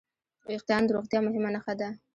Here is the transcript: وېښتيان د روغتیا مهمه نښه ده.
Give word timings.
وېښتيان 0.47 0.81
د 0.85 0.89
روغتیا 0.95 1.19
مهمه 1.27 1.49
نښه 1.55 1.73
ده. 1.79 1.89